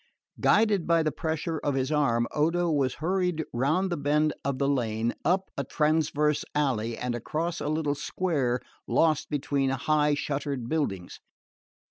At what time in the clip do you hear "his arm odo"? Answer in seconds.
1.75-2.71